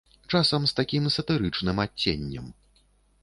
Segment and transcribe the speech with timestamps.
[0.37, 2.47] Часам з такім сатырычным адценнем.